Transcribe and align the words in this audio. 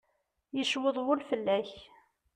Yecweḍ 0.57 0.97
wul 1.05 1.21
fell-ak. 1.29 1.69